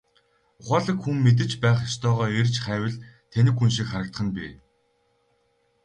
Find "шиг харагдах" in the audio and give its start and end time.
3.75-4.21